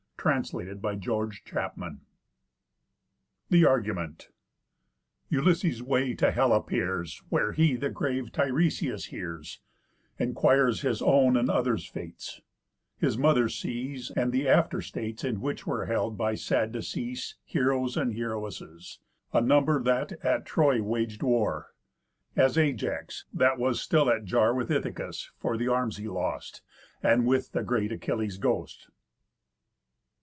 [0.29, 1.41] _THE ELEVENTH BOOK OF HOMER'S
[1.79, 1.97] ODYSSEYS
[3.49, 4.29] THE ARGUMENT
[5.29, 9.61] Ulysees' way to Hell appears; Where he the grave Tiresias hears;
[10.19, 12.39] Enquires his own and others' fates;
[12.99, 17.99] His mother sees, and th' after states In which were held by sad decease Heroës,
[17.99, 18.99] and Heroesses,
[19.33, 21.73] A number, that at Troy wag'd war;
[22.35, 26.61] As Ajax that was still at jar With Ithacus, for th' arms he lost;
[27.01, 28.87] And with the great Achilles' ghost.